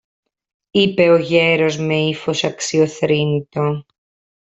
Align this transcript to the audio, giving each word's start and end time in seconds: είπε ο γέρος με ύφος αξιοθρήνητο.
είπε 0.71 1.09
ο 1.09 1.17
γέρος 1.17 1.77
με 1.77 1.97
ύφος 2.07 2.43
αξιοθρήνητο. 2.43 3.83